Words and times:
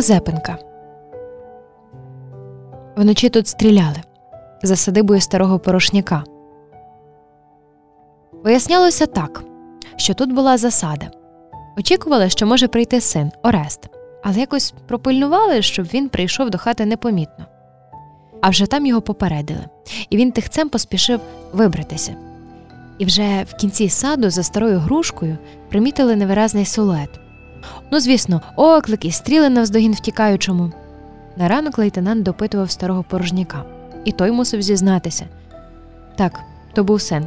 Мазепинка. 0.00 0.58
Вночі 2.96 3.28
тут 3.28 3.48
стріляли 3.48 3.96
за 4.62 4.76
садибою 4.76 5.20
старого 5.20 5.58
порошняка. 5.58 6.24
Вияснялося 8.44 9.06
так, 9.06 9.42
що 9.96 10.14
тут 10.14 10.32
була 10.32 10.58
засада. 10.58 11.10
Очікували, 11.78 12.30
що 12.30 12.46
може 12.46 12.68
прийти 12.68 13.00
син 13.00 13.30
Орест, 13.42 13.88
але 14.22 14.40
якось 14.40 14.74
пропильнували, 14.86 15.62
щоб 15.62 15.86
він 15.86 16.08
прийшов 16.08 16.50
до 16.50 16.58
хати 16.58 16.86
непомітно. 16.86 17.46
А 18.40 18.48
вже 18.48 18.66
там 18.66 18.86
його 18.86 19.00
попередили, 19.00 19.64
і 20.10 20.16
він 20.16 20.32
тихцем 20.32 20.68
поспішив 20.68 21.20
вибратися. 21.52 22.14
І 22.98 23.04
вже 23.04 23.42
в 23.48 23.54
кінці 23.54 23.88
саду 23.88 24.30
за 24.30 24.42
старою 24.42 24.78
грушкою 24.78 25.38
примітили 25.68 26.16
невиразний 26.16 26.64
силует. 26.64 27.20
Ну, 27.90 28.00
звісно, 28.00 28.40
оклик 28.56 29.04
і 29.04 29.10
стріли 29.10 29.48
навздогін 29.48 29.92
втікаючому. 29.92 30.72
На 31.36 31.48
ранок 31.48 31.78
лейтенант 31.78 32.22
допитував 32.22 32.70
старого 32.70 33.02
порожняка, 33.02 33.64
і 34.04 34.12
той 34.12 34.30
мусив 34.30 34.62
зізнатися. 34.62 35.26
Так, 36.16 36.40
то 36.72 36.84
був 36.84 37.00
син. 37.00 37.24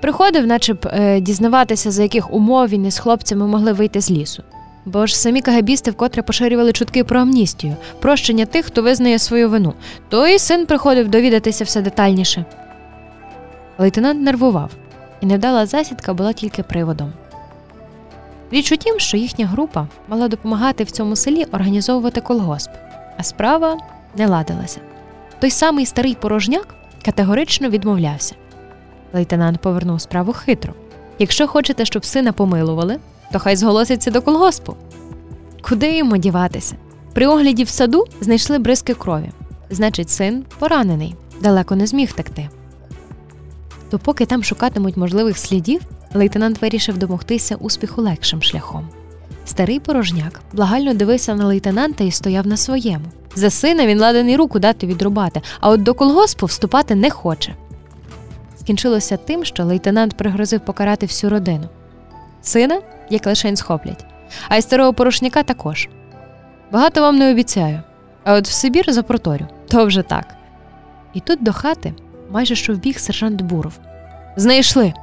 Приходив, 0.00 0.46
наче 0.46 0.74
б 0.74 0.86
е, 0.86 1.20
дізнаватися, 1.20 1.90
за 1.90 2.02
яких 2.02 2.32
умов 2.32 2.68
він 2.68 2.86
із 2.86 2.98
хлопцями 2.98 3.46
могли 3.46 3.72
вийти 3.72 4.00
з 4.00 4.10
лісу. 4.10 4.42
Бо 4.84 5.06
ж 5.06 5.18
самі 5.18 5.40
кагабісти 5.40 5.90
вкотре 5.90 6.22
поширювали 6.22 6.72
чутки 6.72 7.04
про 7.04 7.20
амністію, 7.20 7.76
прощення 8.00 8.46
тих, 8.46 8.66
хто 8.66 8.82
визнає 8.82 9.18
свою 9.18 9.50
вину, 9.50 9.74
то 10.08 10.28
і 10.28 10.38
син 10.38 10.66
приходив 10.66 11.08
довідатися 11.08 11.64
все 11.64 11.82
детальніше. 11.82 12.44
Лейтенант 13.78 14.22
нервував, 14.22 14.70
і 15.20 15.26
невдала 15.26 15.66
засідка 15.66 16.14
була 16.14 16.32
тільки 16.32 16.62
приводом. 16.62 17.12
Річ 18.50 18.72
у 18.72 18.76
тім, 18.76 18.98
що 18.98 19.16
їхня 19.16 19.46
група 19.46 19.86
мала 20.08 20.28
допомагати 20.28 20.84
в 20.84 20.90
цьому 20.90 21.16
селі 21.16 21.44
організовувати 21.44 22.20
колгосп, 22.20 22.70
а 23.18 23.22
справа 23.22 23.78
не 24.16 24.26
ладилася. 24.26 24.80
Той 25.40 25.50
самий 25.50 25.86
старий 25.86 26.14
порожняк 26.14 26.74
категорично 27.04 27.68
відмовлявся. 27.68 28.34
Лейтенант 29.12 29.60
повернув 29.60 30.00
справу 30.00 30.32
хитро. 30.32 30.74
Якщо 31.18 31.46
хочете, 31.48 31.84
щоб 31.84 32.04
сина 32.04 32.32
помилували, 32.32 32.98
то 33.32 33.38
хай 33.38 33.56
зголоситься 33.56 34.10
до 34.10 34.22
колгоспу. 34.22 34.76
Куди 35.62 35.96
йому 35.96 36.16
діватися? 36.16 36.76
При 37.12 37.26
огляді 37.26 37.64
в 37.64 37.68
саду 37.68 38.04
знайшли 38.20 38.58
бризки 38.58 38.94
крові. 38.94 39.30
Значить, 39.70 40.10
син 40.10 40.44
поранений, 40.58 41.14
далеко 41.40 41.76
не 41.76 41.86
зміг 41.86 42.12
текти. 42.12 42.48
То 43.90 43.98
поки 43.98 44.26
там 44.26 44.44
шукатимуть 44.44 44.96
можливих 44.96 45.38
слідів, 45.38 45.80
лейтенант 46.14 46.62
вирішив 46.62 46.98
домогтися 46.98 47.56
успіху 47.56 48.02
легшим 48.02 48.42
шляхом. 48.42 48.88
Старий 49.44 49.80
порожняк 49.80 50.40
благально 50.52 50.94
дивився 50.94 51.34
на 51.34 51.46
лейтенанта 51.46 52.04
і 52.04 52.10
стояв 52.10 52.46
на 52.46 52.56
своєму. 52.56 53.04
За 53.34 53.50
сина 53.50 53.86
він 53.86 54.00
ладен 54.00 54.30
і 54.30 54.36
руку 54.36 54.58
дати 54.58 54.86
відрубати, 54.86 55.42
а 55.60 55.70
от 55.70 55.82
до 55.82 55.94
колгоспу 55.94 56.46
вступати 56.46 56.94
не 56.94 57.10
хоче. 57.10 57.54
Скінчилося 58.56 59.16
тим, 59.16 59.44
що 59.44 59.64
лейтенант 59.64 60.16
пригрозив 60.16 60.60
покарати 60.60 61.06
всю 61.06 61.30
родину. 61.30 61.68
Сина, 62.42 62.80
як 63.10 63.26
лишень 63.26 63.56
схоплять, 63.56 64.04
а 64.48 64.56
й 64.56 64.62
старого 64.62 64.92
порошняка 64.92 65.42
також. 65.42 65.88
Багато 66.72 67.00
вам 67.00 67.18
не 67.18 67.30
обіцяю, 67.30 67.80
а 68.24 68.34
от 68.34 68.48
в 68.48 68.52
Сибір 68.52 68.92
запроторю, 68.92 69.46
то 69.68 69.84
вже 69.84 70.02
так. 70.02 70.34
І 71.14 71.20
тут 71.20 71.42
до 71.42 71.52
хати 71.52 71.94
майже 72.30 72.54
що 72.54 72.74
вбіг 72.74 72.98
сержант 72.98 73.42
Буров. 73.42 73.72
Знайшли. 74.36 74.94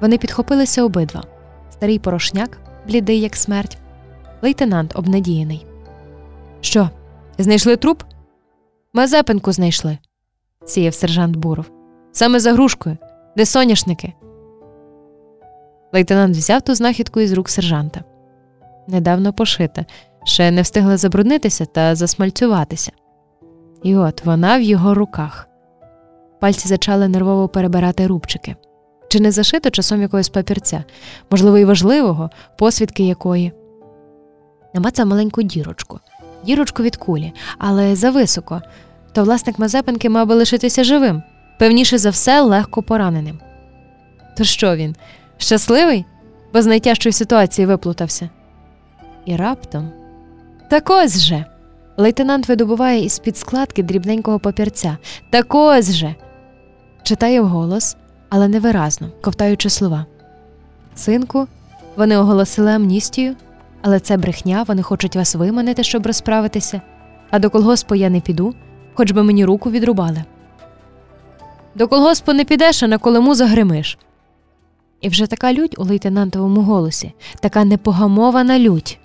Вони 0.00 0.18
підхопилися 0.18 0.84
обидва 0.84 1.22
старий 1.70 1.98
порошняк, 1.98 2.58
блідий, 2.86 3.20
як 3.20 3.36
смерть, 3.36 3.78
лейтенант 4.42 4.96
обнадіяний. 4.96 5.66
Що, 6.60 6.90
знайшли 7.38 7.76
труп? 7.76 8.02
Мазепинку 8.92 9.52
знайшли, 9.52 9.98
сіяв 10.66 10.94
сержант 10.94 11.36
Буров. 11.36 11.70
Саме 12.12 12.40
за 12.40 12.52
грушкою, 12.52 12.96
де 13.36 13.46
соняшники. 13.46 14.12
Лейтенант 15.92 16.36
взяв 16.36 16.62
ту 16.62 16.74
знахідку 16.74 17.20
із 17.20 17.32
рук 17.32 17.48
сержанта. 17.48 18.04
Недавно 18.88 19.32
пошита, 19.32 19.84
ще 20.24 20.50
не 20.50 20.62
встигла 20.62 20.96
забруднитися 20.96 21.64
та 21.64 21.94
засмальцюватися. 21.94 22.92
І 23.82 23.96
от 23.96 24.24
вона 24.24 24.58
в 24.58 24.62
його 24.62 24.94
руках. 24.94 25.48
Пальці 26.40 26.68
зачали 26.68 27.08
нервово 27.08 27.48
перебирати 27.48 28.06
рубчики. 28.06 28.56
Чи 29.14 29.20
не 29.20 29.32
зашито 29.32 29.70
часом 29.70 30.02
якогось 30.02 30.28
папірця, 30.28 30.84
можливо, 31.30 31.58
і 31.58 31.64
важливого, 31.64 32.30
посвідки 32.58 33.04
якої. 33.04 33.52
Намацав 34.74 35.06
маленьку 35.06 35.42
дірочку, 35.42 36.00
дірочку 36.44 36.82
від 36.82 36.96
кулі, 36.96 37.32
але 37.58 37.96
зависоко, 37.96 38.62
то 39.12 39.24
власник 39.24 39.58
Мазепинки 39.58 40.10
мав 40.10 40.26
би 40.26 40.34
лишитися 40.34 40.84
живим, 40.84 41.22
певніше 41.58 41.98
за 41.98 42.10
все, 42.10 42.40
легко 42.40 42.82
пораненим. 42.82 43.38
То 44.36 44.44
що 44.44 44.76
він? 44.76 44.96
Щасливий, 45.38 46.04
бо 46.52 46.62
з 46.62 46.66
найтяжчої 46.66 47.12
ситуації 47.12 47.66
виплутався. 47.66 48.30
І 49.24 49.36
раптом 49.36 49.90
так 50.70 50.90
ось 50.90 51.20
же. 51.20 51.44
Лейтенант 51.96 52.48
видобуває 52.48 53.04
із 53.04 53.18
під 53.18 53.36
складки 53.36 53.82
дрібненького 53.82 54.38
папірця. 54.38 54.98
Так 55.30 55.54
ось 55.54 55.92
же. 55.92 56.14
Читає 57.02 57.40
вголос, 57.40 57.96
але 58.28 58.48
невиразно, 58.48 59.08
ковтаючи 59.20 59.70
слова. 59.70 60.06
Синку, 60.94 61.46
вони 61.96 62.16
оголосили 62.16 62.72
амністію, 62.72 63.34
але 63.82 64.00
це 64.00 64.16
брехня, 64.16 64.64
вони 64.68 64.82
хочуть 64.82 65.16
вас 65.16 65.34
виманити, 65.34 65.82
щоб 65.82 66.06
розправитися, 66.06 66.80
а 67.30 67.38
до 67.38 67.50
колгоспу 67.50 67.94
я 67.94 68.10
не 68.10 68.20
піду, 68.20 68.54
хоч 68.94 69.10
би 69.10 69.22
мені 69.22 69.44
руку 69.44 69.70
відрубали. 69.70 70.24
До 71.74 71.88
колгоспу 71.88 72.32
не 72.32 72.44
підеш, 72.44 72.82
а 72.82 72.86
на 72.86 72.98
колему 72.98 73.34
загримиш. 73.34 73.98
І 75.00 75.08
вже 75.08 75.26
така 75.26 75.52
лють 75.52 75.78
у 75.78 75.84
лейтенантовому 75.84 76.60
голосі, 76.60 77.12
така 77.40 77.64
непогамована 77.64 78.58
лють. 78.58 78.98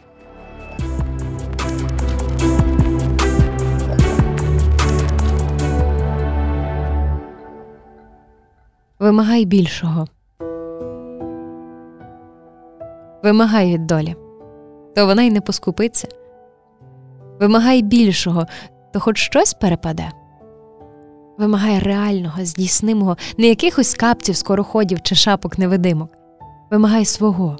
Вимагай 9.10 9.46
більшого. 9.46 10.08
Вимагай 13.24 13.74
від 13.74 13.88
долі, 13.88 14.16
то 14.96 15.06
вона 15.06 15.24
й 15.24 15.32
не 15.32 15.42
поскупиться. 15.42 16.08
Вимагай 17.40 17.82
більшого, 17.82 18.46
то 18.94 19.00
хоч 19.00 19.18
щось 19.18 19.54
перепаде. 19.54 20.12
Вимагай 21.38 21.80
реального, 21.80 22.46
здійснимого, 22.46 23.18
не 23.38 23.48
якихось 23.48 23.94
капців, 23.94 24.36
скороходів 24.36 25.02
чи 25.02 25.16
шапок 25.16 25.58
невидимок. 25.58 26.10
Вимагай 26.72 27.06
свого, 27.06 27.58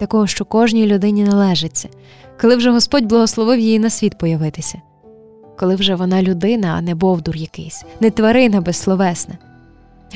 такого, 0.00 0.26
що 0.26 0.44
кожній 0.44 0.86
людині 0.86 1.24
належиться, 1.24 1.88
коли 2.40 2.56
вже 2.56 2.70
Господь 2.70 3.04
благословив 3.04 3.60
її 3.60 3.78
на 3.78 3.90
світ 3.90 4.18
появитися, 4.18 4.80
коли 5.58 5.74
вже 5.74 5.94
вона 5.94 6.22
людина, 6.22 6.74
а 6.78 6.80
не 6.80 6.94
бовдур 6.94 7.36
якийсь, 7.36 7.84
не 8.00 8.10
тварина 8.10 8.60
безсловесна. 8.60 9.51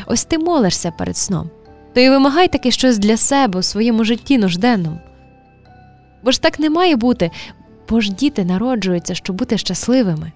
Ось 0.06 0.24
ти 0.24 0.38
молишся 0.38 0.90
перед 0.90 1.16
сном, 1.16 1.50
то 1.94 2.00
й 2.00 2.10
вимагай 2.10 2.48
таки 2.48 2.70
щось 2.70 2.98
для 2.98 3.16
себе 3.16 3.58
у 3.58 3.62
своєму 3.62 4.04
житті 4.04 4.38
нужденному. 4.38 5.00
Бо 6.22 6.30
ж 6.30 6.42
так 6.42 6.58
не 6.58 6.70
має 6.70 6.96
бути, 6.96 7.30
бо 7.88 8.00
ж 8.00 8.12
діти 8.12 8.44
народжуються, 8.44 9.14
щоб 9.14 9.36
бути 9.36 9.58
щасливими. 9.58 10.32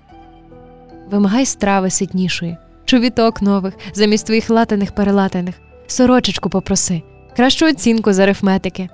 Вимагай 1.10 1.47
страви 1.47 1.91
ситнішої, 1.91 2.56
чобіток 2.84 3.43
нових, 3.43 3.75
замість 3.93 4.26
твоїх 4.26 4.50
латаних 4.50 4.93
перелатаних, 4.93 5.54
сорочечку 5.87 6.50
попроси, 6.50 7.03
кращу 7.37 7.66
оцінку 7.66 8.12
з 8.12 8.19
арифметики. 8.19 8.88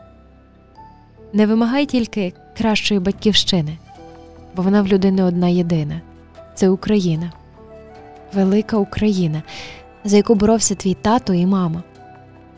Не 1.32 1.46
вимагай 1.46 1.86
тільки 1.86 2.32
кращої 2.58 3.00
батьківщини, 3.00 3.78
бо 4.56 4.62
вона 4.62 4.82
в 4.82 4.86
людини 4.86 5.22
одна 5.22 5.48
єдина 5.48 6.00
це 6.54 6.68
Україна, 6.68 7.32
велика 8.34 8.76
Україна, 8.76 9.42
за 10.06 10.16
яку 10.16 10.34
боровся 10.34 10.74
твій 10.74 10.94
тато 10.94 11.34
і 11.34 11.46
мама, 11.46 11.82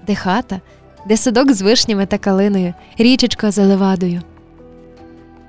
де 0.07 0.15
хата, 0.15 0.61
де 1.07 1.17
садок 1.17 1.53
з 1.53 1.63
вишнями 1.63 2.07
та 2.07 2.19
калиною, 2.19 2.75
річечка 2.99 3.51
за 3.51 3.67
левадою. 3.67 4.23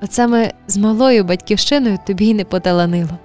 От 0.02 0.14
саме 0.14 0.54
з 0.68 0.78
малою 0.78 1.24
батьківщиною 1.24 1.98
тобі 2.08 2.28
й 2.28 2.34
не 2.34 2.44
поталанило. 2.44 3.18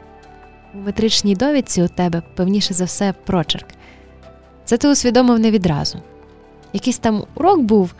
У 0.74 0.78
метричній 0.78 1.34
довідці 1.34 1.82
у 1.82 1.88
тебе, 1.88 2.22
певніше 2.34 2.74
за 2.74 2.84
все, 2.84 3.14
прочерк. 3.24 3.66
Це 4.64 4.76
ти 4.76 4.88
усвідомив 4.88 5.38
не 5.38 5.50
відразу. 5.50 5.98
Якийсь 6.72 6.98
там 6.98 7.24
урок 7.34 7.60
був 7.60 7.94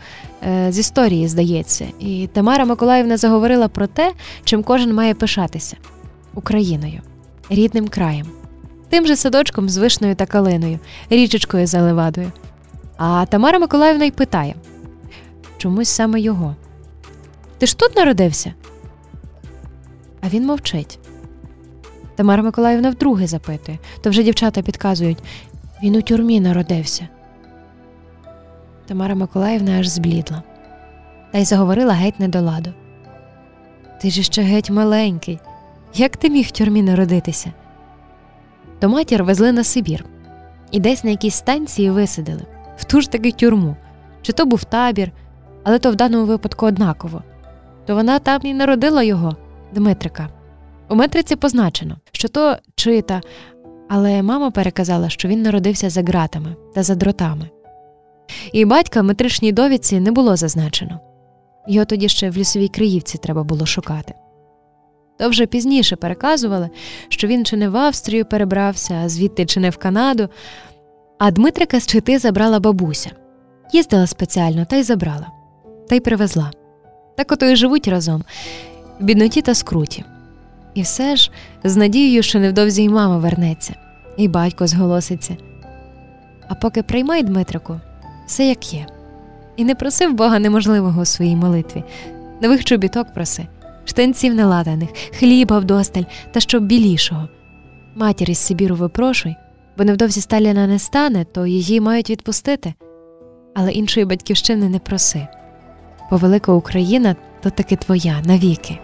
е, 0.47 0.71
з 0.71 0.79
історії, 0.79 1.27
здається, 1.27 1.87
і 1.99 2.29
Тамара 2.33 2.65
Миколаївна 2.65 3.17
заговорила 3.17 3.67
про 3.67 3.87
те, 3.87 4.13
чим 4.43 4.63
кожен 4.63 4.93
має 4.93 5.13
пишатися 5.13 5.77
Україною, 6.33 7.01
рідним 7.49 7.87
краєм, 7.87 8.27
тим 8.95 9.07
же 9.07 9.15
садочком 9.15 9.69
з 9.69 9.77
вишною 9.77 10.15
та 10.15 10.25
калиною, 10.25 10.79
річечкою 11.09 11.67
за 11.67 11.81
левадою. 11.81 12.31
А 12.97 13.25
Тамара 13.25 13.59
Миколаївна 13.59 14.05
й 14.05 14.11
питає 14.11 14.55
чомусь 15.57 15.89
саме 15.89 16.19
його. 16.19 16.55
Ти 17.57 17.65
ж 17.65 17.77
тут 17.77 17.95
народився? 17.95 18.53
А 20.21 20.29
він 20.29 20.45
мовчить. 20.45 20.99
Тамара 22.15 22.43
Миколаївна 22.43 22.89
вдруге 22.89 23.27
запитує, 23.27 23.79
то 24.01 24.09
вже 24.09 24.23
дівчата 24.23 24.61
підказують 24.61 25.23
він 25.83 25.95
у 25.95 26.01
тюрмі 26.01 26.39
народився. 26.39 27.07
Тамара 28.85 29.15
Миколаївна 29.15 29.79
аж 29.79 29.87
зблідла 29.87 30.43
та 31.31 31.37
й 31.37 31.45
заговорила 31.45 31.93
геть 31.93 32.19
не 32.19 32.27
до 32.27 32.41
ладу. 32.41 32.73
Ти 34.01 34.09
ж 34.09 34.23
ще 34.23 34.41
геть 34.41 34.69
маленький. 34.69 35.39
Як 35.95 36.17
ти 36.17 36.29
міг 36.29 36.45
в 36.45 36.51
тюрмі 36.51 36.81
народитися? 36.81 37.53
То 38.79 38.89
матір 38.89 39.23
везли 39.23 39.51
на 39.51 39.63
Сибір 39.63 40.05
і 40.71 40.79
десь 40.79 41.03
на 41.03 41.09
якійсь 41.09 41.35
станції 41.35 41.89
висадили 41.89 42.41
в 42.77 42.83
ту 42.83 43.01
ж 43.01 43.11
таки 43.11 43.31
тюрму. 43.31 43.75
Чи 44.21 44.33
то 44.33 44.45
був 44.45 44.63
табір, 44.63 45.11
але 45.63 45.79
то 45.79 45.91
в 45.91 45.95
даному 45.95 46.25
випадку 46.25 46.65
однаково. 46.65 47.23
То 47.85 47.95
вона 47.95 48.19
там 48.19 48.41
і 48.43 48.53
народила 48.53 49.03
його, 49.03 49.35
Дмитрика. 49.73 50.29
У 50.89 50.95
метриці 50.95 51.35
позначено, 51.35 51.97
що 52.11 52.27
то 52.27 52.57
чита, 52.75 53.21
але 53.89 54.21
мама 54.23 54.51
переказала, 54.51 55.09
що 55.09 55.27
він 55.27 55.41
народився 55.41 55.89
за 55.89 56.01
ґратами 56.01 56.55
та 56.75 56.83
за 56.83 56.95
дротами. 56.95 57.49
І 58.51 58.65
батька 58.65 59.01
в 59.01 59.03
метричній 59.03 59.51
довідці 59.51 59.99
не 59.99 60.11
було 60.11 60.35
зазначено. 60.35 60.99
Його 61.67 61.85
тоді 61.85 62.09
ще 62.09 62.29
в 62.29 62.37
лісовій 62.37 62.67
Криївці 62.67 63.17
треба 63.17 63.43
було 63.43 63.65
шукати. 63.65 64.13
То 65.17 65.29
вже 65.29 65.45
пізніше 65.45 65.95
переказували, 65.95 66.69
що 67.09 67.27
він 67.27 67.45
чи 67.45 67.57
не 67.57 67.69
в 67.69 67.77
Австрію 67.77 68.25
перебрався, 68.25 69.01
а 69.05 69.09
звідти 69.09 69.45
чи 69.45 69.59
не 69.59 69.69
в 69.69 69.77
Канаду, 69.77 70.29
а 71.17 71.31
Дмитрика 71.31 71.79
з 71.79 71.87
чити 71.87 72.19
забрала 72.19 72.59
бабуся. 72.59 73.11
Їздила 73.73 74.07
спеціально 74.07 74.65
та 74.65 74.75
й 74.75 74.83
забрала, 74.83 75.27
та 75.89 75.95
й 75.95 75.99
привезла. 75.99 76.51
Так 77.17 77.31
ото 77.31 77.45
й 77.45 77.55
живуть 77.55 77.87
разом, 77.87 78.23
в 78.99 79.03
бідноті 79.03 79.41
та 79.41 79.53
скруті. 79.53 80.03
І 80.73 80.81
все 80.81 81.15
ж 81.15 81.31
з 81.63 81.75
надією, 81.75 82.23
що 82.23 82.39
невдовзі 82.39 82.83
й 82.83 82.89
мама 82.89 83.17
вернеться, 83.17 83.73
і 84.17 84.27
батько 84.27 84.67
зголоситься. 84.67 85.37
А 86.47 86.55
поки 86.55 86.83
приймай, 86.83 87.23
Дмитрику, 87.23 87.79
все 88.27 88.47
як 88.47 88.73
є. 88.73 88.85
І 89.55 89.65
не 89.65 89.75
просив 89.75 90.13
Бога 90.13 90.39
неможливого 90.39 91.01
у 91.01 91.05
своїй 91.05 91.35
молитві, 91.35 91.83
нових 92.41 92.65
чобіток 92.65 93.13
проси, 93.13 93.47
штанців 93.85 94.35
неладаних, 94.35 94.89
хліба 95.19 95.59
вдосталь 95.59 96.03
та 96.31 96.39
щоб 96.39 96.65
білішого. 96.65 97.29
Матір 97.95 98.29
із 98.29 98.37
Сибіру 98.37 98.75
випрошуй, 98.75 99.35
бо 99.77 99.83
невдовзі 99.83 100.21
Сталіна 100.21 100.67
не 100.67 100.79
стане, 100.79 101.25
то 101.25 101.45
її 101.45 101.81
мають 101.81 102.09
відпустити. 102.09 102.73
Але 103.55 103.71
іншої 103.71 104.05
батьківщини 104.05 104.69
не 104.69 104.79
проси. 104.79 105.27
Бо 106.11 106.17
велика 106.17 106.51
Україна 106.51 107.15
то 107.43 107.49
таки 107.49 107.75
твоя 107.75 108.21
навіки. 108.25 108.79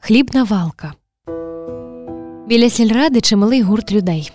Хлібна 0.00 0.44
валка. 0.44 0.92
Біля 2.46 2.70
сільради 2.70 3.20
чималий 3.20 3.62
гурт 3.62 3.92
людей, 3.92 4.32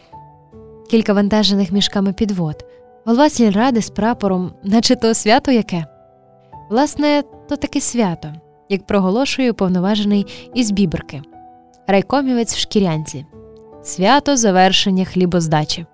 кілька 0.90 1.14
вантажених 1.14 1.72
мішками 1.72 2.14
підвод, 2.14 2.66
голова 3.06 3.30
сільради 3.30 3.82
з 3.82 3.90
прапором, 3.90 4.54
наче 4.64 4.96
то 4.96 5.14
свято 5.14 5.52
яке. 5.52 5.86
Власне, 6.70 7.24
то 7.50 7.56
таке 7.56 7.82
свято, 7.82 8.34
як 8.70 8.86
проголошує 8.86 9.52
уповноважений 9.52 10.26
із 10.54 10.72
біберки, 10.72 11.22
райкомівець 11.88 12.56
в 12.56 12.60
шкірянці, 12.60 13.26
свято 13.84 14.38
завершення 14.38 15.06
хлібоздачі. 15.06 15.86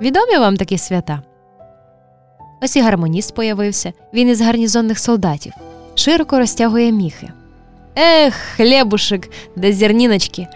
Відомі 0.00 0.38
вам 0.38 0.56
такі 0.56 0.78
свята? 0.78 1.22
Ось 2.62 2.76
і 2.76 2.80
гармоніст 2.80 3.34
появився, 3.34 3.92
він 4.14 4.28
із 4.28 4.40
гарнізонних 4.40 4.98
солдатів, 4.98 5.52
широко 5.94 6.38
розтягує 6.38 6.92
міхи. 6.92 7.28
Ех, 7.96 8.34
хлібушек, 8.34 9.30
де 9.56 9.72
зерніночки. 9.72 10.46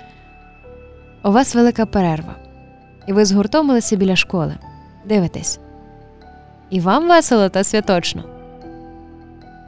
У 1.25 1.33
вас 1.33 1.55
велика 1.55 1.87
перерва, 1.87 2.35
і 3.09 3.13
ви 3.13 3.25
згуртомилися 3.25 3.97
біля 3.97 4.17
школи. 4.17 4.55
Дивитесь. 5.05 5.59
І 6.71 6.81
вам 6.81 7.09
весело 7.09 7.49
та 7.49 7.65
святочно. 7.65 8.25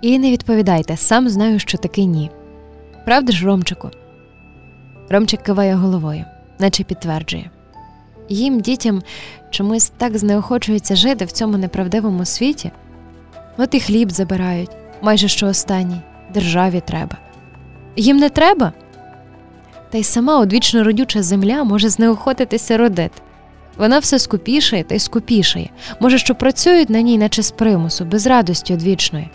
І 0.03 0.19
не 0.19 0.31
відповідайте, 0.31 0.97
сам 0.97 1.29
знаю, 1.29 1.59
що 1.59 1.79
таки 1.79 2.05
ні. 2.05 2.31
Правда 3.05 3.33
ж, 3.33 3.47
Ромчику? 3.47 3.91
Ромчик 5.11 5.43
киває 5.43 5.75
головою, 5.75 6.25
наче 6.59 6.85
підтверджує. 6.85 7.51
Їм, 8.29 8.61
дітям, 8.61 9.03
чомусь 9.51 9.89
так 9.89 10.19
знеохочується 10.19 10.97
жити 10.97 11.25
в 11.25 11.33
цьому 11.33 11.57
неправдивому 11.57 12.25
світі. 12.25 12.71
От 13.57 13.75
і 13.75 13.81
хліб 13.81 14.11
забирають, 14.11 14.71
майже 15.03 15.29
що 15.29 15.47
останній, 15.47 16.01
державі 16.35 16.83
треба. 16.87 17.17
Їм 17.97 18.17
не 18.17 18.29
треба. 18.29 18.73
Та 19.91 19.99
й 19.99 20.05
сама 20.05 20.39
одвічно 20.39 20.85
родюча 20.85 21.23
земля 21.23 21.65
може 21.65 21.89
знеохотитися 21.89 22.77
родити. 22.77 23.23
Вона 23.81 23.99
все 23.99 24.19
скупішає 24.19 24.85
та 24.85 24.95
й 24.95 24.99
скупішає, 24.99 25.71
може, 26.01 26.19
що 26.19 26.35
працюють 26.35 26.91
на 26.91 27.01
ній, 27.01 27.19
наче 27.19 27.43
з 27.43 27.51
примусу, 27.51 28.05
без 28.05 28.27
радості 28.27 28.75
одвічної. 28.75 29.31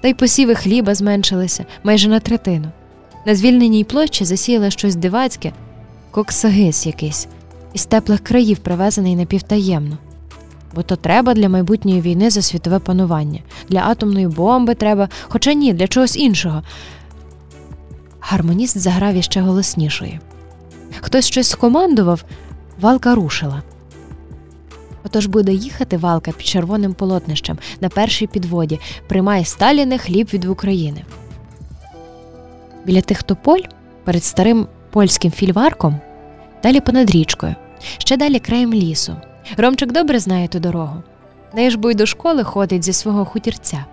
Та 0.00 0.08
й 0.08 0.14
посіви 0.14 0.54
хліба 0.54 0.94
зменшилися 0.94 1.64
майже 1.84 2.08
на 2.08 2.20
третину. 2.20 2.68
На 3.26 3.34
звільненій 3.34 3.84
площі 3.84 4.24
засіяли 4.24 4.70
щось 4.70 4.96
дивацьке, 4.96 5.52
коксагис 6.10 6.86
якийсь, 6.86 7.28
із 7.72 7.86
теплих 7.86 8.20
країв 8.20 8.58
привезений 8.58 9.16
напівтаємно. 9.16 9.98
Бо 10.74 10.82
то 10.82 10.96
треба 10.96 11.34
для 11.34 11.48
майбутньої 11.48 12.00
війни 12.00 12.30
за 12.30 12.42
світове 12.42 12.78
панування, 12.78 13.40
для 13.68 13.80
атомної 13.80 14.26
бомби 14.26 14.74
треба, 14.74 15.08
хоча 15.22 15.52
ні, 15.52 15.72
для 15.72 15.88
чогось 15.88 16.16
іншого. 16.16 16.62
Гармоніст 18.20 18.78
заграв 18.78 19.14
іще 19.14 19.40
голоснішою. 19.40 20.18
Хтось 21.00 21.26
щось 21.26 21.48
скомандував, 21.48 22.24
валка 22.80 23.14
рушила. 23.14 23.62
Отож 25.04 25.26
буде 25.26 25.52
їхати 25.52 25.96
валка 25.96 26.32
під 26.32 26.46
червоним 26.46 26.94
полотнищем 26.94 27.58
на 27.80 27.88
першій 27.88 28.26
підводі, 28.26 28.80
приймає 29.06 29.44
Сталіне 29.44 29.98
хліб 29.98 30.28
від 30.32 30.44
України. 30.44 31.04
Біля 32.84 33.00
тих 33.00 33.22
тополь 33.22 33.60
перед 34.04 34.24
старим 34.24 34.66
польським 34.90 35.30
фільварком, 35.30 35.96
далі 36.62 36.80
понад 36.80 37.10
річкою, 37.10 37.54
ще 37.98 38.16
далі 38.16 38.38
краєм 38.38 38.74
лісу. 38.74 39.16
Ромчик 39.56 39.92
добре 39.92 40.18
знає 40.18 40.48
ту 40.48 40.58
дорогу. 40.58 41.02
Неї 41.54 41.70
ж 41.70 41.78
бо 41.78 41.90
й 41.90 41.94
до 41.94 42.06
школи 42.06 42.44
ходить 42.44 42.84
зі 42.84 42.92
свого 42.92 43.24
хутірця. 43.24 43.84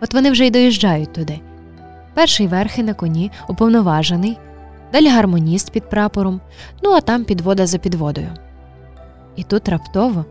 От 0.00 0.14
вони 0.14 0.30
вже 0.30 0.46
й 0.46 0.50
доїжджають 0.50 1.12
туди. 1.12 1.40
Перший 2.14 2.46
верхи 2.46 2.82
на 2.82 2.94
коні 2.94 3.30
уповноважений, 3.48 4.38
далі 4.94 5.08
гармоніст 5.08 5.70
під 5.70 5.90
прапором, 5.90 6.40
ну 6.82 6.90
а 6.90 7.00
там 7.00 7.24
підвода 7.24 7.66
за 7.66 7.78
підводою. 7.78 8.34
І 9.36 9.42
тут 9.42 9.68
раптово 9.68 10.24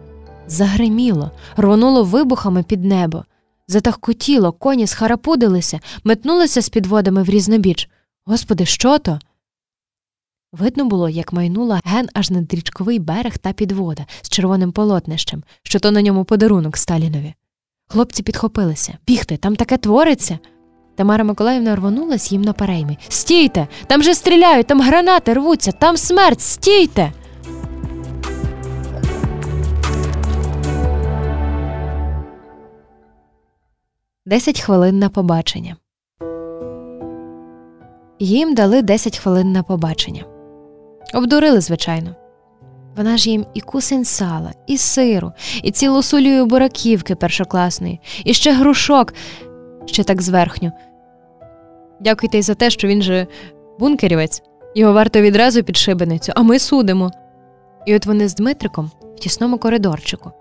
загриміло, 0.48 1.32
рвонуло 1.58 2.04
вибухами 2.04 2.64
під 2.64 2.86
небо, 2.86 3.26
затахкотіло, 3.68 4.52
коні 4.52 4.88
схарапудилися, 4.88 5.80
метнулися 6.04 6.62
з 6.62 6.70
підводами 6.70 7.24
в 7.24 7.30
різнобіч. 7.30 7.90
Господи, 8.26 8.66
що 8.66 9.00
то? 9.00 9.20
Видно 10.52 10.86
було, 10.86 11.10
як 11.10 11.34
майнула 11.34 11.82
ген 11.86 12.10
аж 12.14 12.32
над 12.32 12.54
річковий 12.54 13.00
берег 13.00 13.38
та 13.38 13.54
підвода 13.54 14.06
з 14.22 14.30
червоним 14.30 14.72
полотнищем, 14.72 15.44
що 15.64 15.80
то 15.80 15.92
на 15.92 16.02
ньому 16.02 16.26
подарунок 16.26 16.78
Сталінові. 16.78 17.34
Хлопці 17.88 18.24
підхопилися. 18.24 18.98
Бігти, 19.08 19.38
там 19.38 19.56
таке 19.56 19.78
твориться. 19.78 20.40
Тамара 20.96 21.24
Миколаївна 21.24 21.76
рвонулась 21.76 22.32
їм 22.32 22.42
на 22.42 22.54
переймі. 22.54 22.98
Стійте! 23.10 23.68
Там 23.88 24.04
же 24.04 24.14
стріляють, 24.14 24.68
там 24.68 24.82
гранати 24.82 25.34
рвуться, 25.34 25.72
там 25.72 25.98
смерть, 25.98 26.42
стійте. 26.42 27.12
Десять 34.26 34.62
хвилин 34.62 35.00
на 35.00 35.10
побачення. 35.10 35.76
Їм 38.20 38.56
дали 38.56 38.82
десять 38.82 39.18
хвилин 39.18 39.52
на 39.52 39.64
побачення. 39.64 40.26
Обдурили, 41.14 41.62
звичайно. 41.62 42.16
Вона 42.98 43.18
ж 43.18 43.30
їм 43.30 43.46
і 43.54 43.62
кусень 43.62 44.06
сала, 44.06 44.54
і 44.68 44.78
сиру, 44.78 45.32
і 45.64 45.72
цілу 45.72 46.04
сулію 46.04 46.46
бураківки 46.46 47.16
першокласної, 47.16 48.00
і 48.26 48.34
ще 48.34 48.54
грушок, 48.54 49.14
ще 49.86 50.04
так 50.04 50.22
зверхню. 50.22 50.72
Дякуйте 52.00 52.38
й 52.38 52.42
за 52.42 52.56
те, 52.56 52.70
що 52.70 52.88
він 52.88 53.02
же 53.02 53.28
бункерівець, 53.80 54.44
його 54.76 54.94
варто 54.94 55.22
відразу 55.22 55.64
під 55.64 55.78
шибеницю, 55.78 56.32
а 56.36 56.42
ми 56.42 56.60
судимо. 56.60 57.12
І 57.86 57.96
от 57.96 58.06
вони 58.06 58.28
з 58.28 58.36
Дмитриком 58.36 58.92
в 59.16 59.20
тісному 59.20 59.58
коридорчику. 59.58 60.32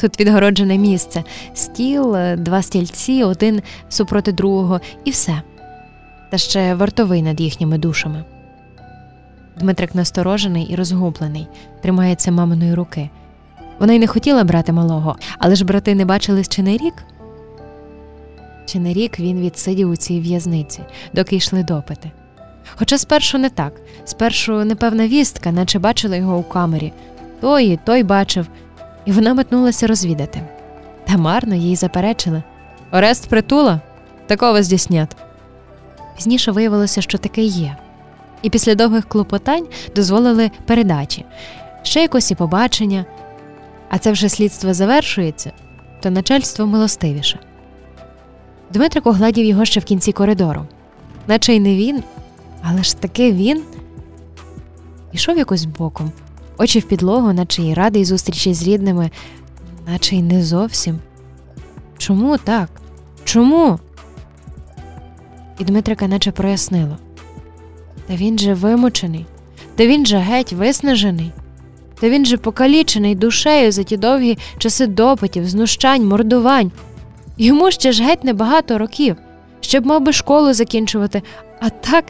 Тут 0.00 0.20
відгороджене 0.20 0.78
місце, 0.78 1.24
стіл, 1.54 2.16
два 2.36 2.62
стільці, 2.62 3.24
один 3.24 3.62
супроти 3.88 4.32
другого, 4.32 4.80
і 5.04 5.10
все. 5.10 5.42
Та 6.30 6.38
ще 6.38 6.74
вартовий 6.74 7.22
над 7.22 7.40
їхніми 7.40 7.78
душами. 7.78 8.24
Дмитрик 9.60 9.94
насторожений 9.94 10.64
і 10.64 10.76
розгублений, 10.76 11.48
тримається 11.82 12.32
маминої 12.32 12.74
руки. 12.74 13.10
Вона 13.78 13.92
й 13.92 13.98
не 13.98 14.06
хотіла 14.06 14.44
брати 14.44 14.72
малого, 14.72 15.16
але 15.38 15.54
ж 15.54 15.64
брати 15.64 15.94
не 15.94 16.04
бачились 16.04 16.48
чи 16.48 16.62
не 16.62 16.76
рік. 16.76 16.94
Чи 18.72 18.80
не 18.80 18.92
рік 18.92 19.18
він 19.18 19.40
відсидів 19.40 19.90
у 19.90 19.96
цій 19.96 20.20
в'язниці, 20.20 20.80
доки 21.12 21.36
йшли 21.36 21.62
допити. 21.62 22.10
Хоча 22.76 22.98
спершу 22.98 23.38
не 23.38 23.50
так, 23.50 23.72
спершу 24.04 24.64
непевна 24.64 25.08
вістка, 25.08 25.52
наче 25.52 25.78
бачила 25.78 26.16
його 26.16 26.36
у 26.36 26.42
камері, 26.42 26.92
той 27.40 27.66
і 27.66 27.78
той 27.84 28.02
бачив, 28.02 28.46
і 29.04 29.12
вона 29.12 29.34
метнулася 29.34 29.86
розвідати. 29.86 30.42
Та 31.04 31.16
марно 31.16 31.54
їй 31.54 31.76
заперечили 31.76 32.42
Орест 32.92 33.28
притула? 33.28 33.80
Такого 34.26 34.62
здійснят. 34.62 35.16
Пізніше 36.16 36.52
виявилося, 36.52 37.02
що 37.02 37.18
таке 37.18 37.42
є. 37.42 37.76
І 38.42 38.50
після 38.50 38.74
довгих 38.74 39.08
клопотань 39.08 39.66
дозволили 39.96 40.50
передачі, 40.66 41.24
ще 41.82 42.00
якось 42.00 42.30
і 42.30 42.34
побачення, 42.34 43.04
а 43.90 43.98
це 43.98 44.12
вже 44.12 44.28
слідство 44.28 44.74
завершується, 44.74 45.52
то 46.00 46.10
начальство 46.10 46.66
милостивіше. 46.66 47.38
Дмитрик 48.72 49.06
огладів 49.06 49.44
його 49.44 49.64
ще 49.64 49.80
в 49.80 49.84
кінці 49.84 50.12
коридору, 50.12 50.66
наче 51.26 51.54
й 51.54 51.60
не 51.60 51.76
він, 51.76 52.02
але 52.62 52.82
ж 52.82 52.96
таки 52.96 53.32
він 53.32 53.62
ішов 55.12 55.38
якось 55.38 55.64
боком, 55.64 56.12
очі 56.58 56.78
в 56.78 56.82
підлогу, 56.82 57.32
наче 57.32 57.62
й 57.62 57.74
радий 57.74 58.04
зустрічі 58.04 58.54
з 58.54 58.62
рідними, 58.62 59.10
наче 59.86 60.16
й 60.16 60.22
не 60.22 60.44
зовсім. 60.44 60.98
Чому 61.98 62.38
так? 62.38 62.68
Чому? 63.24 63.78
І 65.58 65.64
Дмитрика 65.64 66.08
наче 66.08 66.32
прояснило. 66.32 66.96
Та 68.06 68.16
він 68.16 68.38
же 68.38 68.54
вимучений, 68.54 69.26
та 69.74 69.86
він 69.86 70.06
же 70.06 70.16
геть 70.16 70.52
виснажений, 70.52 71.32
та 72.00 72.08
він 72.08 72.26
же 72.26 72.36
покалічений 72.36 73.14
душею 73.14 73.72
за 73.72 73.82
ті 73.82 73.96
довгі 73.96 74.38
часи 74.58 74.86
допитів, 74.86 75.48
знущань, 75.48 76.08
мордувань. 76.08 76.70
Йому 77.36 77.70
ще 77.70 77.92
ж 77.92 78.04
геть 78.04 78.24
небагато 78.24 78.78
років, 78.78 79.16
ще 79.60 79.80
б 79.80 79.86
мав 79.86 80.00
би 80.00 80.12
школу 80.12 80.52
закінчувати, 80.52 81.22
а 81.60 81.70
так 81.70 82.04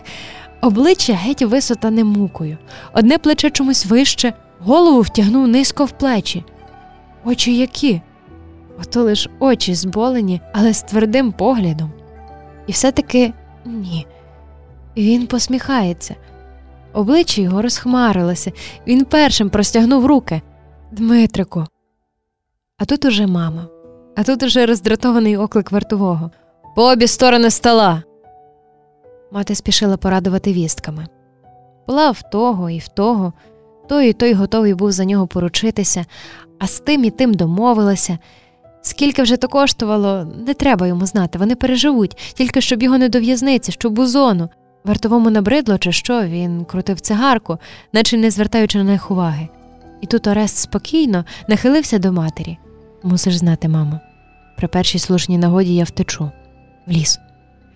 обличчя 0.60 1.12
геть 1.12 1.42
висотане 1.42 2.04
мукою, 2.04 2.58
одне 2.92 3.18
плече 3.18 3.50
чомусь 3.50 3.86
вище, 3.86 4.32
голову 4.58 5.00
втягнув 5.00 5.48
низько 5.48 5.84
в 5.84 5.90
плечі. 5.90 6.44
Очі 7.24 7.56
які? 7.56 8.00
Ото 8.80 9.02
лиш 9.02 9.28
очі 9.38 9.74
зболені, 9.74 10.40
але 10.52 10.74
з 10.74 10.82
твердим 10.82 11.32
поглядом. 11.32 11.92
І 12.66 12.72
все-таки 12.72 13.32
ні. 13.64 14.06
Він 14.96 15.26
посміхається. 15.26 16.14
Обличчя 16.92 17.42
його 17.42 17.62
розхмарилося, 17.62 18.52
він 18.86 19.04
першим 19.04 19.50
простягнув 19.50 20.06
руки. 20.06 20.42
Дмитрику. 20.92 21.64
А 22.78 22.84
тут 22.84 23.04
уже 23.04 23.26
мама, 23.26 23.66
а 24.16 24.24
тут 24.24 24.42
уже 24.42 24.66
роздратований 24.66 25.36
оклик 25.36 25.72
вартового. 25.72 26.30
По 26.76 26.90
обі 26.90 27.06
сторони 27.06 27.50
стола. 27.50 28.02
Мати 29.32 29.54
спішила 29.54 29.96
порадувати 29.96 30.52
вістками. 30.52 31.06
Була 31.86 32.10
в 32.10 32.22
того 32.30 32.70
і 32.70 32.78
в 32.78 32.88
того, 32.88 33.32
той 33.88 34.10
і 34.10 34.12
той 34.12 34.32
готовий 34.32 34.74
був 34.74 34.92
за 34.92 35.04
нього 35.04 35.26
поручитися, 35.26 36.04
а 36.58 36.66
з 36.66 36.80
тим 36.80 37.04
і 37.04 37.10
тим 37.10 37.34
домовилася. 37.34 38.18
Скільки 38.82 39.22
вже 39.22 39.36
то 39.36 39.48
коштувало, 39.48 40.24
не 40.46 40.54
треба 40.54 40.86
йому 40.86 41.06
знати, 41.06 41.38
вони 41.38 41.54
переживуть, 41.54 42.32
тільки 42.34 42.60
щоб 42.60 42.82
його 42.82 42.98
не 42.98 43.08
до 43.08 43.20
в'язниці, 43.20 43.72
щоб 43.72 43.98
у 43.98 44.06
зону. 44.06 44.48
Вартовому 44.84 45.30
набридло, 45.30 45.78
чи 45.78 45.92
що, 45.92 46.22
він 46.22 46.64
крутив 46.64 47.00
цигарку, 47.00 47.58
наче 47.92 48.16
не 48.16 48.30
звертаючи 48.30 48.78
на 48.78 48.84
них 48.84 49.10
уваги. 49.10 49.48
І 50.00 50.06
тут 50.06 50.26
Орест 50.26 50.56
спокійно 50.56 51.24
нахилився 51.48 51.98
до 51.98 52.12
матері. 52.12 52.58
Мусиш 53.04 53.34
знати, 53.36 53.68
мамо. 53.68 54.00
При 54.56 54.68
першій 54.68 54.98
слушній 54.98 55.38
нагоді 55.38 55.74
я 55.74 55.84
втечу 55.84 56.30
в 56.86 56.90
ліс. 56.90 57.18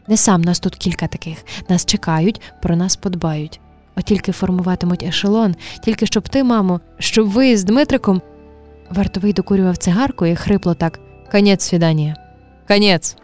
Не 0.08 0.16
сам 0.16 0.42
нас 0.42 0.60
тут 0.60 0.76
кілька 0.76 1.06
таких. 1.06 1.44
Нас 1.68 1.86
чекають, 1.86 2.40
про 2.62 2.76
нас 2.76 2.96
подбають. 2.96 3.60
От 3.96 4.04
тільки 4.04 4.32
формуватимуть 4.32 5.02
ешелон, 5.02 5.56
тільки 5.84 6.06
щоб 6.06 6.28
ти, 6.28 6.44
мамо, 6.44 6.80
щоб 6.98 7.28
ви 7.28 7.56
з 7.56 7.64
Дмитриком. 7.64 8.22
Вартовий 8.90 9.32
докурював 9.32 9.76
цигарку 9.76 10.26
і 10.26 10.36
хрипло 10.36 10.74
так 10.74 11.00
Конець 11.32 11.64
свідання. 11.64 12.16
Конець. 12.68 13.16